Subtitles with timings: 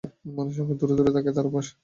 [0.31, 1.67] মানুষের সঙ্গে দূরে দূরে থাকাই তাঁর অভ্যাস।